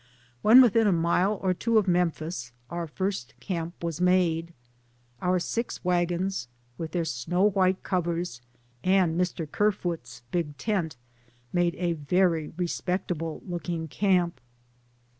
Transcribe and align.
When 0.41 0.63
within 0.63 0.87
a 0.87 0.91
mile 0.91 1.37
or 1.43 1.53
two 1.53 1.77
of 1.77 1.87
Memphis 1.87 2.53
our 2.71 2.87
first 2.87 3.35
camp 3.39 3.83
was 3.83 4.01
made. 4.01 4.51
Our 5.21 5.37
six 5.37 5.85
wagons, 5.85 6.47
with 6.75 6.91
their 6.93 7.05
snow 7.05 7.49
white 7.51 7.83
covers, 7.83 8.41
and 8.83 9.15
Mr. 9.15 9.45
Ker 9.45 9.71
foot's 9.71 10.23
big 10.31 10.57
tent, 10.57 10.97
make 11.53 11.75
a 11.77 11.93
very 11.93 12.47
respectable 12.57 13.43
looking 13.47 13.87
camp. 13.87 14.41